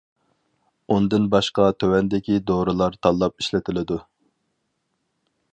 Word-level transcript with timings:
ئۇندىن 0.95 1.27
باشقا 1.35 1.67
تۆۋەندىكى 1.83 2.39
دورىلار 2.49 2.99
تاللاپ 3.07 3.39
ئىشلىتىلىدۇ. 3.45 4.03